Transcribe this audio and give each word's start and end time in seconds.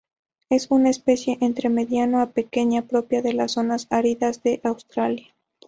Es 0.49 0.65
una 0.71 0.89
especie 0.89 1.37
entre 1.41 1.69
mediano 1.69 2.21
a 2.21 2.31
pequeña 2.31 2.81
propia 2.87 3.21
de 3.21 3.33
las 3.33 3.51
zonas 3.51 3.85
áridas 3.91 4.41
de 4.41 4.59
Australia. 4.63 5.27